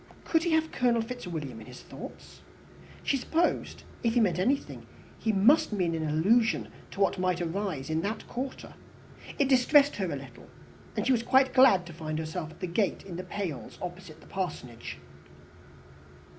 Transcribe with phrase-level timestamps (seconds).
[0.25, 2.41] Could he have Colonel Fitzwilliam in his thoughts?
[3.03, 4.87] She supposed, if he meant anything,
[5.19, 8.73] he must mean an allusion to what might arise in that quarter.
[9.37, 10.47] It distressed her a little,
[10.97, 14.21] and she was quite glad to find herself at the gate in the pales opposite
[14.21, 14.97] the Parsonage.